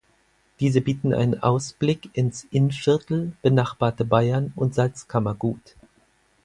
[0.59, 5.75] Diese bieten einen Ausblick ins Innviertel, benachbarte Bayern und Salzkammergut.